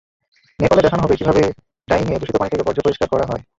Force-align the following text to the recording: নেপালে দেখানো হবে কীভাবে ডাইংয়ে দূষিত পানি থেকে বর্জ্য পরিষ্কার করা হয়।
নেপালে 0.59 0.81
দেখানো 0.81 1.01
হবে 1.03 1.15
কীভাবে 1.19 1.43
ডাইংয়ে 1.87 2.19
দূষিত 2.21 2.35
পানি 2.37 2.49
থেকে 2.51 2.65
বর্জ্য 2.67 2.81
পরিষ্কার 2.85 3.07
করা 3.13 3.25
হয়। 3.25 3.43